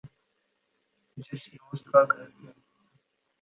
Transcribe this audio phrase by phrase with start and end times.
[1.17, 2.51] جس دوست کا گھر ہے